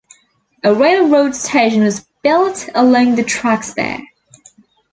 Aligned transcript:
A 0.63 0.73
railroad 0.73 1.35
station 1.35 1.83
was 1.83 2.07
built 2.23 2.67
along 2.73 3.17
the 3.17 3.23
tracks 3.23 3.75
there. 3.75 3.99